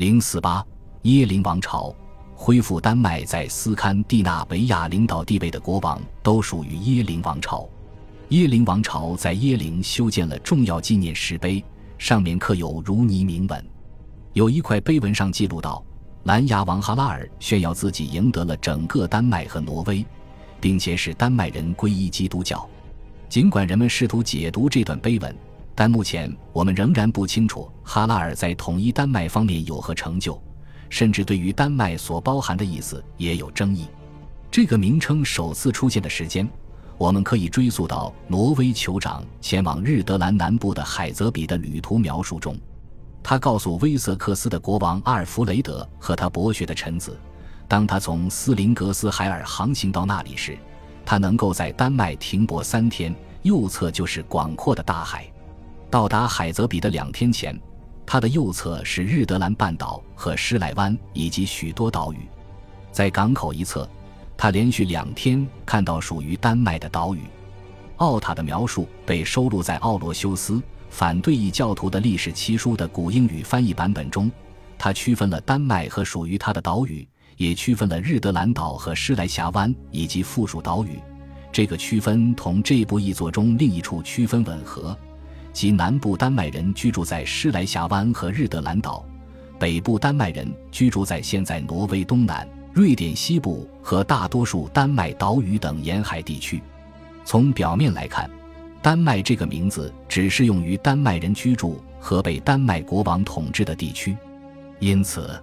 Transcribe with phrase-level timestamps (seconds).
[0.00, 0.64] 零四八
[1.02, 1.94] 耶林王朝
[2.34, 7.68] 恢复丹麦在斯堪的纳维亚领导地位的国王都属于耶林王朝。
[8.30, 11.62] 耶林王朝在耶林修建了重要纪念石碑，
[11.98, 13.62] 上面刻有如尼铭文。
[14.32, 15.84] 有一块碑文上记录到，
[16.22, 20.02] 蓝牙王哈拉尔炫耀自己赢得了整个丹麦和挪威，
[20.62, 22.66] 并且使丹麦人皈依基督教。
[23.28, 25.36] 尽管人们试图解读这段碑文，
[25.80, 30.38] 但目前我们仍然不清楚哈拉尔在统一丹麦方面有何成就，
[30.90, 33.86] 甚至对于丹麦所包含的意思也有争议。
[34.50, 36.46] 这个名称首次出现的时间，
[36.98, 42.54] 我们可以追溯到挪威酋长前往日德兰南部的海泽比的旅途描述中。
[43.22, 47.18] 他告诉威瑟克斯的国王阿尔弗雷德和他博学的臣子，
[47.66, 50.58] 当他从斯林格斯海尔航行到那里时，
[51.06, 55.24] 他能够在丹麦停泊三天，右侧就是广阔的大海。
[55.90, 57.58] 到达海泽比的两天前，
[58.06, 62.18] 他的右侧是日德兰半岛和施莱湾以及许多岛屿。
[62.92, 63.88] 在港口一侧，
[64.36, 67.22] 他连续两天看到属于丹麦的岛屿。
[67.96, 70.62] 奥塔的描述被收录在奥罗修斯。
[70.90, 74.28] 反对异教徒的历史奇书的古英语翻译版本中，
[74.76, 80.98] 他区分了丹麦和属于他的岛屿，也区分了日德兰岛和施莱峡湾以及附属岛屿。
[81.52, 84.98] 这个区分同这部译作中另一处区分吻合，
[85.52, 89.04] 即南部丹麦人居住在施莱峡湾和日德兰岛，
[89.58, 96.62] 北部丹麦人居住在现在挪威东南、瑞典西部和大多数丹麦岛屿等沿海地区。
[97.24, 98.28] 从表面来看。
[98.82, 104.16] 丹麦这个名字只适用于丹麦人居住和被丹麦国王统治的地区，
[104.78, 105.38] 因此，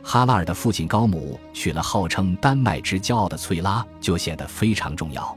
[0.00, 5.36] 哈拉尔的父亲高姆娶了号称丹麦之骄傲的翠拉就显得非常重要。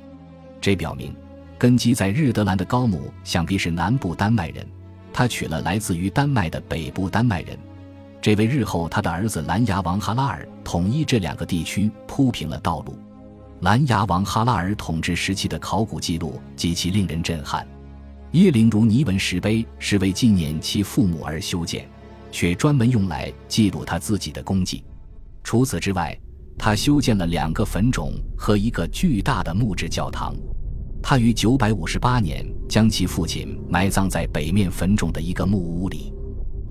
[0.62, 1.16] 这表明，
[1.62, 4.66] 根基在日德兰的高姆想必是南部丹麦人，
[5.14, 7.56] 他娶了来自于丹麦的北部丹麦人，
[8.20, 12.98] 这为日后他的儿子蓝牙王哈拉尔统一这两个地区铺平了道路。
[13.60, 17.64] 蓝牙王哈拉尔统治时期的考古记录极其令人震撼。
[18.32, 21.88] 耶灵如尼文石碑是为纪念其父母而修建，
[22.32, 24.84] 却专门用来记录他自己的功绩。
[25.44, 26.18] 除此之外，
[26.58, 30.36] 他修建了两个坟冢和一个巨大的木质教堂。
[31.02, 36.14] 他于958年将其父亲埋葬在北面坟冢的一个木屋里。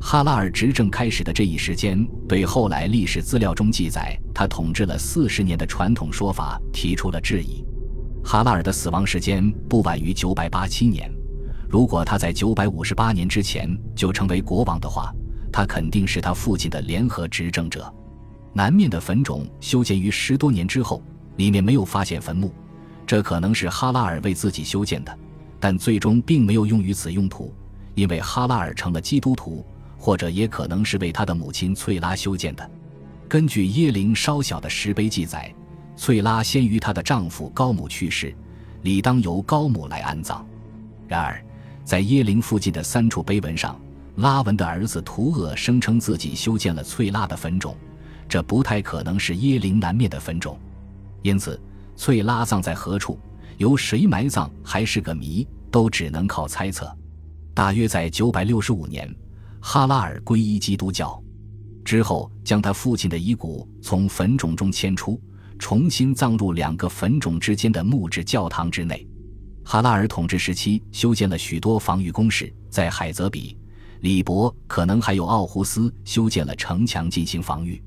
[0.00, 7.64] 哈拉尔执政开始的这一时间，对后来历史资料中记载他统治了四十年的传统说法提出了质疑。
[8.24, 11.10] 哈拉尔的死亡时间不晚于九百八七年，
[11.68, 15.12] 如果他在九百五十八年之前就成为国王的话，
[15.52, 17.92] 他肯定是他父亲的联合执政者。
[18.54, 21.02] 南面的坟冢修建于十多年之后，
[21.36, 22.52] 里面没有发现坟墓，
[23.10, 25.18] 这可能是哈拉尔为自己修建的，
[25.58, 27.52] 但最终并没有用于此用途，
[27.96, 29.66] 因为哈拉尔成了基督徒。
[29.98, 32.70] 或者也可能是为他的母亲翠拉修建的。
[33.28, 35.52] 根据耶林稍小的石碑记载，
[35.96, 38.32] 翠拉先于她的丈夫高姆去世，
[38.82, 40.46] 理当由高姆来安葬。
[41.08, 41.44] 然而，
[41.84, 43.76] 在耶林附近的三处碑文上，
[44.16, 47.76] 拉文的儿子图厄声称自己修建了翠拉的坟冢，
[48.28, 50.56] 这不太可能是耶林南面的坟冢。
[51.22, 51.60] 因此，
[52.00, 53.20] 翠拉葬在何处，
[53.58, 56.90] 由谁埋葬还是个谜，都只能靠猜测。
[57.52, 59.14] 大约在九百六十五年。
[59.60, 61.22] 哈拉尔皈依基督教
[61.84, 65.20] 之后，将他父亲的遗骨从坟冢中迁出，
[65.58, 69.06] 重新葬入两个坟冢之间的木质教堂之内。
[69.62, 73.58] 哈拉尔统治时期修建了许多防御工事，在海泽比、
[74.00, 77.78] 里伯，可能还有奥胡斯修建了城墙进行防御。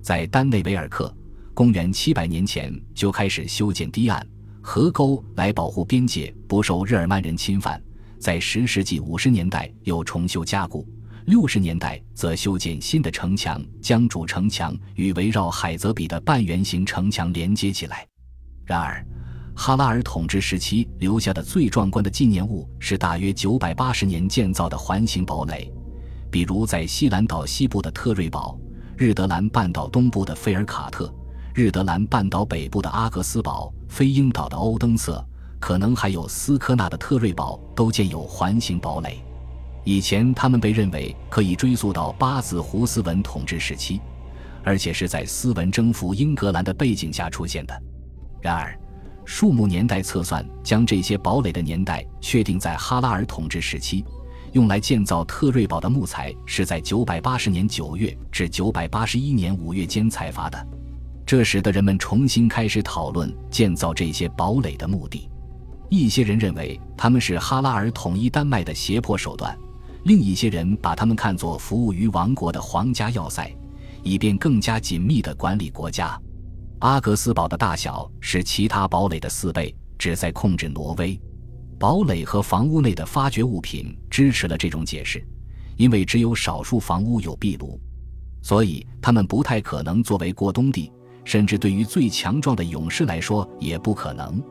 [0.00, 1.14] 在丹内维尔克，
[1.60, 4.26] 公元700年前就开始修建堤岸、
[4.62, 7.78] 河沟来保护边界不受日耳曼人侵犯。
[8.18, 10.88] 在10世纪50年代又重修加固。
[11.26, 18.06] 六十年代则修建新的城墙，将主城墙与围绕海泽比的半圆形城墙连接起来。
[18.64, 19.06] 然而，
[19.54, 25.70] 哈拉尔统治时期留下的最壮观的纪念物是大约九百八十年建造的环形堡垒，
[26.30, 28.58] 比如在西兰岛西部的特瑞堡、
[28.96, 31.14] 日德兰半岛东部的费尔卡特、
[31.60, 35.22] 日德兰半岛北部的阿格斯堡、飞鹰岛的欧登瑟，
[35.58, 39.22] 可能还有斯科纳的特瑞堡，都建有环形堡垒。
[39.84, 44.00] 以前，他们被认为可以追溯到八字胡斯文统治时期，
[44.64, 47.82] 而且是在斯文征服英格兰的背景下出现的。
[48.40, 48.74] 然而，
[49.26, 54.02] 树木年代测算将这些堡垒的年代确定在哈拉尔统治时期。
[54.52, 60.66] 用来建造特瑞堡的木材是在980年9月至981年5月间采伐的，
[61.30, 65.30] 这使得人们重新开始讨论建造这些堡垒的目的。
[65.88, 69.56] 一些人认为他们是哈拉尔统一丹麦的胁迫手段。
[70.02, 73.48] 另一些人把他们看作服务于王国的皇家要塞，
[74.02, 76.20] 以便更加紧密地管理国家。
[76.80, 81.16] 阿格斯堡的大小是其他堡垒的四倍，旨在控制挪威。
[81.78, 85.24] 堡垒和房屋内的发掘物品支持了这种解释，
[85.76, 87.80] 因为只有少数房屋有壁炉，
[88.42, 90.90] 所以他们不太可能作为过冬地，
[91.30, 94.42] 甚至对于最强壮的勇士来说也不可能。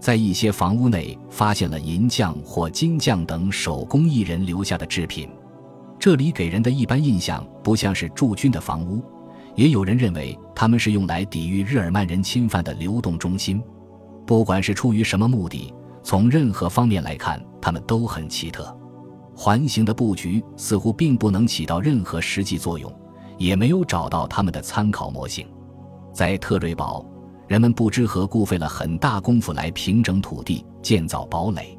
[0.00, 5.28] 在一些房屋内发现了银匠或金匠等手工艺人留下的制品，
[5.98, 9.04] 这里给人的一般印象不像是驻军的房屋，
[9.54, 13.62] 也有人认为他们是用来抵御日耳曼人侵犯的流动中心。
[14.24, 18.74] 不管是出于什么目的，从任何方面来看，他们都很奇特。
[19.36, 22.90] 环形的布局似乎并不能起到任何实际作用，
[23.36, 25.46] 也没有找到他们的参考模型。
[26.14, 27.04] 在特瑞堡。
[27.46, 31.78] 人们不知何故费了很大功夫来平整土地、建造堡垒，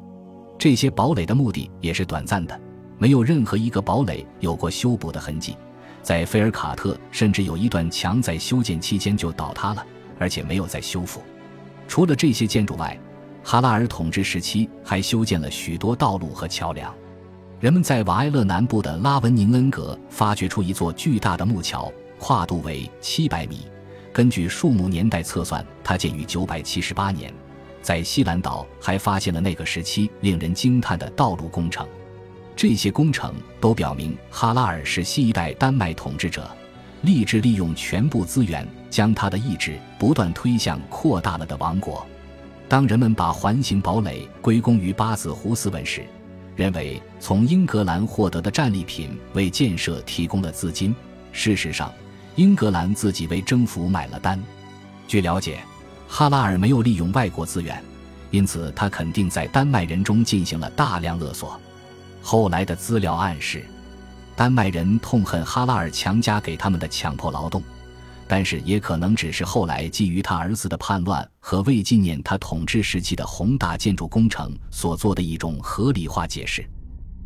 [0.56, 2.58] 这些堡垒的目的也是短暂的，
[2.98, 5.56] 没有任何一个堡垒有过修补的痕迹。
[6.02, 9.84] 在菲尔卡特，甚至有一段墙在修建期间就倒塌了，
[10.20, 11.20] 而且没有再修复。
[11.88, 12.96] 除了这些建筑外，
[13.42, 16.94] 哈拉尔统治时期还修建了许多道路和桥梁。
[17.58, 23.66] 人们在瓦埃勒南部的拉文宁恩格发掘出一座巨大的木桥，跨度为七百米。
[24.16, 27.30] 根据树木年代测算，它建于978年。
[27.82, 31.86] 在西兰岛还发现了那个时期令人惊叹的道路工程。
[32.56, 36.50] 这些工程都表明哈拉尔是新一代丹麦统治者，
[37.02, 42.06] 立志利用全部资源，将他的意志不断推向扩大了的王国。
[42.70, 46.06] 当人们把环形堡垒归功于八字胡斯文时，
[46.54, 50.96] 认为从英格兰获得的战利品为建设提供了资金。
[51.32, 51.92] 事实上，
[52.36, 54.38] 英格兰自己为征服买了单。
[55.08, 55.60] 据了解，
[56.06, 57.82] 哈拉尔没有利用外国资源，
[58.30, 61.58] 因此他肯定在丹麦人中进行了大量勒索。
[62.20, 63.64] 后来的资料暗示，
[64.34, 67.62] 丹麦人痛恨哈拉尔强加给他们的强迫劳动，
[68.28, 76.68] 但是也可能只是后来基于他儿子的叛乱和为纪念他统治时期的宏大建筑工程所做的一种合理化解释。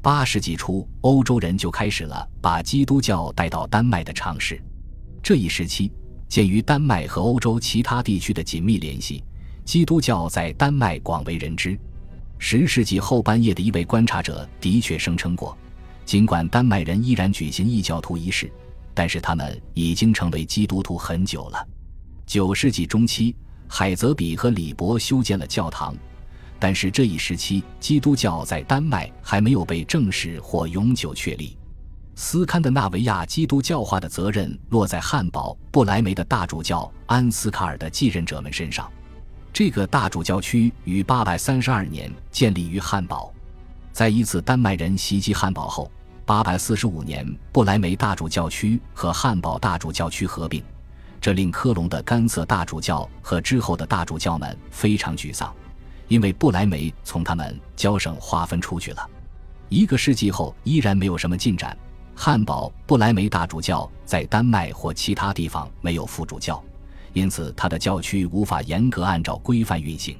[0.00, 4.62] 八世纪初，欧洲人就开始了把基督教带到丹麦的尝试。
[5.22, 5.90] 这一时期，
[6.28, 9.22] 鉴于丹麦和欧洲其他地区的紧密联系，
[9.64, 11.78] 基督教在丹麦广为人知。
[12.38, 15.56] 十世纪后半叶的一位观察者的确声称过，
[16.06, 18.50] 尽管丹麦人依然举行异教徒仪式，
[18.94, 21.68] 但是他们已经成为基督徒很久了。
[22.26, 23.36] 九世纪中期，
[23.68, 25.94] 海泽比和李伯修建了教堂，
[26.58, 31.58] 但是这一时期基督教在丹麦还没有被正式或永久确立。
[32.22, 38.92] 斯堪的纳维亚基督教化的责任落在汉堡布莱梅的大主教安斯卡尔的继任者们身上。
[39.54, 43.32] 这个大主教区于832年建立于汉堡。
[43.90, 45.90] 在一次丹麦人袭击汉堡后
[46.26, 50.62] ，845年布莱梅大主教区和汉堡大主教区合并，
[51.22, 55.50] 这令科隆的甘瑟大主教和之后的大主教们非常沮丧，
[56.06, 59.08] 因为布莱梅从他们教省划分出去了。
[59.70, 61.74] 一个世纪后，依然没有什么进展。
[62.22, 66.62] 汉堡不莱梅大主教在丹麦或其他地方没有副主教，
[67.14, 70.18] 因此他的教区无法严格按照规范运行，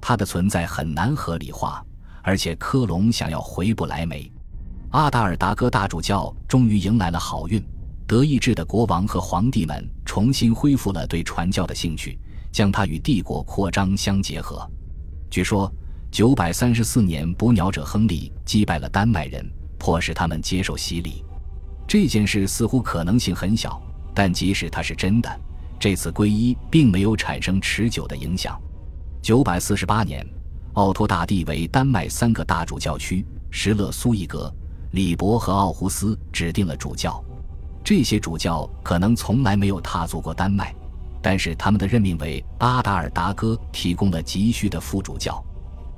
[0.00, 1.80] 他的存在很难合理化。
[2.24, 4.28] 而且科隆想要回不莱梅，
[4.90, 7.64] 阿达尔达哥大主教终于迎来了好运，
[8.04, 12.18] 德意志的国王和皇帝们重新恢复了对传教的兴趣，
[12.50, 14.68] 将它与帝国扩张相结合。
[15.30, 15.72] 据说，
[16.10, 19.48] 九百三十四年，捕鸟者亨利击败了丹麦人，
[19.78, 21.24] 迫使他们接受洗礼。
[21.88, 23.82] 这件事似乎可能性很小，
[24.14, 25.40] 但即使它是真的，
[25.80, 28.60] 这次皈依并没有产生持久的影响。
[29.22, 30.22] 九百四十八年，
[30.74, 34.52] 奥托大帝为丹麦三个大主教区——施勒苏伊格、
[34.90, 37.24] 李伯和奥胡斯指定了主教。
[37.82, 40.74] 这些主教可能从来没有踏足过丹麦，
[41.22, 45.42] 但是他们的任命为阿达尔达哥提供了急需的副主教。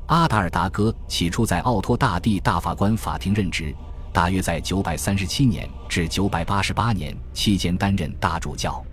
[0.07, 3.75] 阿达尔达哥起初在奥托大帝大法官法庭任职。
[4.13, 8.85] 大约在九百三十七年至九百八十八年期间担任大主教。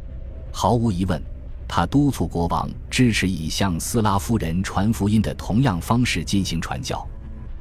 [0.52, 1.22] 毫无疑问，
[1.68, 7.08] 他督促国王支持以向斯拉夫人传福音的同样方式进行传教。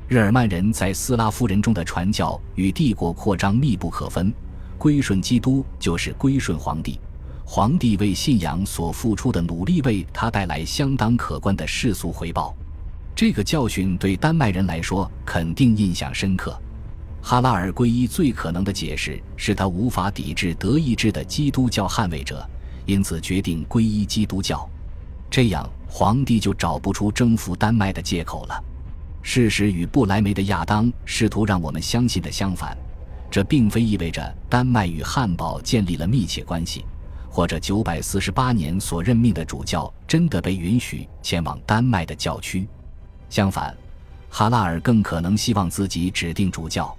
[0.08, 4.32] 日耳曼人在斯拉夫人中的传教与帝国扩张密不可分。
[4.78, 7.00] 归顺基督就是归顺皇帝，
[7.44, 12.54] 皇帝为信仰所付出的努力为他带来相当可观的世俗回报。
[13.14, 16.54] 这个教训对丹麦人来说肯定印象深刻。
[17.28, 22.48] 哈拉尔皈依最可能的解释是他无法抵制德意志的基督教捍卫者，
[22.84, 24.64] 因此决定皈依基督教。
[25.28, 28.64] 这样，皇帝就找不出征服丹麦的借口了。
[29.22, 32.78] 事实与不莱梅的亚当试图让我们相信的相反，
[33.28, 36.84] 这并非意味着丹麦与汉堡建立了密切关系，
[37.28, 42.68] 或者九百四十八年所任命的主教真的被允许前往丹麦的教区。
[43.28, 43.76] 相反，
[44.30, 46.96] 哈拉尔更可能希望自己指定主教。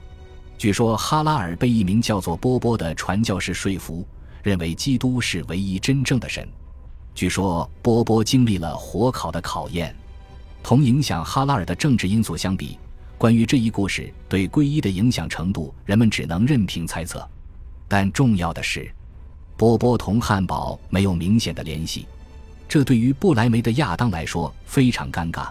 [0.57, 4.05] 据说哈拉尔被一名叫做波波的传教士说服，
[4.41, 6.47] 认为基督是唯一真正的神。
[7.13, 9.95] 据说波波经历了火烤的考验。
[10.63, 12.77] 同影响哈拉尔的政治因素相比，
[13.17, 17.25] 关于这一故事对皈依的影响程度，人们只能任凭猜测。
[17.87, 18.91] 但重要的是，
[19.55, 22.05] 波波同汉堡没有明显的联系，
[22.67, 25.49] 这对于不莱梅的亚当来说非常尴尬，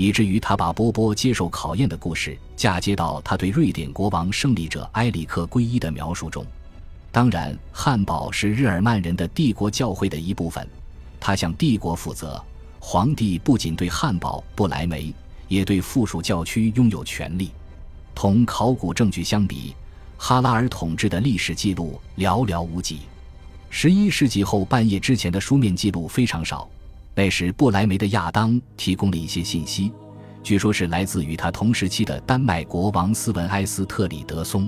[0.00, 6.42] 以至于他把波波接受考验的故事嫁接到他对瑞典国王胜利者埃里克皈依的描述中。
[7.12, 10.66] 当然，汉堡是日耳曼人的帝国教会的一部分，
[11.20, 12.42] 他向帝国负责。
[12.78, 15.12] 皇帝不仅对汉堡、不莱梅，
[15.48, 17.50] 也对附属教区拥有权利。
[18.14, 19.74] 同考古证据相比，
[20.16, 23.00] 哈拉尔统治的历史记录寥寥无几。
[23.68, 26.66] 十一世纪后半叶之前的书面记录非常少。
[27.20, 29.92] 那时，不莱梅的亚当提供了一些信息，
[30.42, 34.66] 据说是来自与他同时期的丹麦国王斯文埃斯特里德松。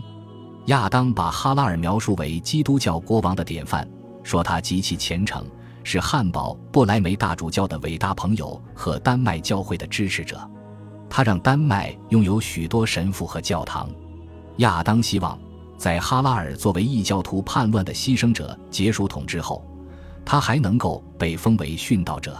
[0.66, 3.88] 亚当把哈拉尔描述为基督教国王的典范，
[4.22, 5.42] 说他极其虔诚。
[5.82, 10.38] 是汉堡布莱梅大主教的伟大朋友和丹麦教会的支持者，
[11.08, 13.88] 他让丹麦拥有许多神父和教堂。
[14.58, 15.40] 亚当希望
[15.78, 19.66] 在哈拉尔作为异教徒叛乱的牺牲者结束统治后，
[20.24, 22.36] 他还能够被封为殉道者。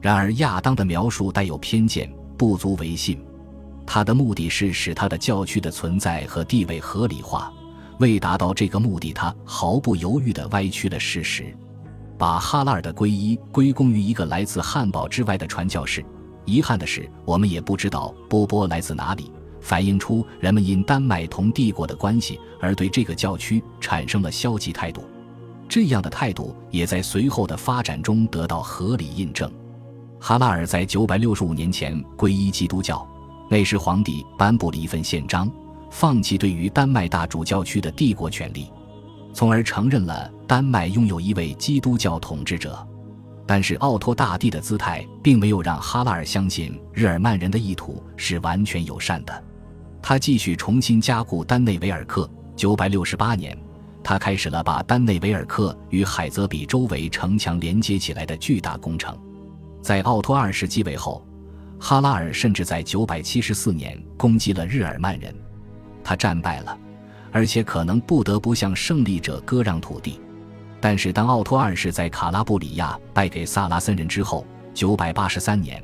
[0.00, 3.18] 然而，亚当的描述带有偏见，不足为信。
[3.84, 7.52] 他的目的是使他的教区的存在和地位合理化，
[7.98, 11.56] 为达到这个目的，他毫不犹豫地歪曲了事实。
[12.18, 16.04] 把哈拉尔的皈依归功于一个来自汉堡之外的传教士。
[16.44, 19.30] 遗憾的是，我们也不知道波波来自哪里，
[19.60, 25.02] 反映出人们因丹麦同帝国的关系而对这个教区产生了消极态度。
[25.68, 29.50] 这样的态度也在随后的发展中得到合理印证。
[30.20, 33.06] 哈拉尔在九百六十五年前皈依基督教，
[33.50, 35.50] 那时皇帝颁布了一份宪章，
[35.90, 38.70] 放弃对于丹麦大主教区的帝国权力。
[39.32, 42.86] 从而承认了丹麦拥有一位基督教统治者，
[43.46, 49.44] 但是奥托大帝的姿态并没有让哈拉尔相信日耳曼人的意图是完全友善的。
[50.02, 52.28] 他继续重新加固丹内维尔克。
[52.56, 53.54] 九百六十八年，
[54.06, 59.18] 他开始了把丹内维尔克与海泽比周围城墙连接起来的巨大工程。
[59.82, 61.26] 在奥托二世继位后，
[61.80, 65.34] 哈拉尔甚至在九百七十四年攻击了日耳曼人，
[66.04, 66.78] 他战败了。
[67.32, 70.20] 而且可能不得不向胜利者割让土地，
[70.80, 75.82] 但是当奥托二世在卡拉布里亚败给萨拉森人之后，九百八十三年，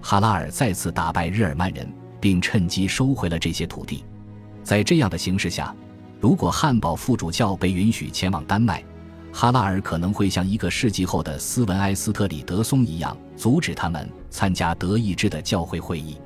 [0.00, 4.04] 哈拉尔再次打败日耳曼人，并趁机收回了这些土地。
[4.62, 5.74] 在这样的形势下，
[6.18, 8.82] 如果汉堡副主教被允许前往丹麦，
[9.32, 16.16] 哈拉尔可能会像一个世纪后的斯文埃斯特里德松一样，阻止他们参加德意志的教会会议。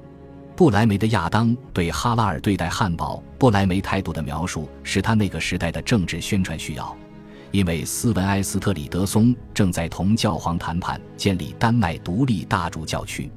[0.55, 6.95] 布莱梅的亚当对哈拉尔对待汉堡布莱梅态度的描述，是他那个时代的政治宣传需要，
[7.51, 13.31] 因为斯文埃斯特里德松正在同教皇谈判建立丹麦独立大主教区。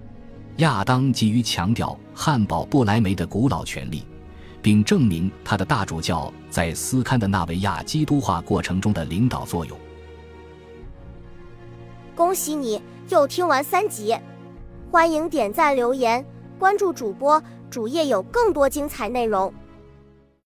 [0.57, 4.05] 亚当急于强调汉堡布莱梅的古老权利，
[4.63, 9.77] 并证明他的大主教在斯堪的纳维亚基督化过程中的领导作用。
[12.15, 14.17] 恭喜你又听完三集，
[14.89, 16.25] 欢迎点赞留言。
[16.57, 19.53] 关注主播，主页有更多精彩内容。